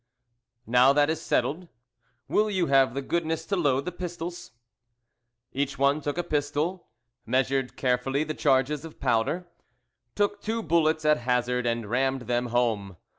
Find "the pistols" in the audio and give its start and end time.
3.85-4.49